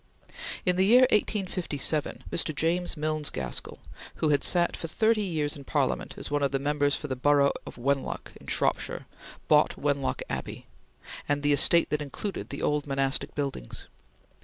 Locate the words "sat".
4.43-4.75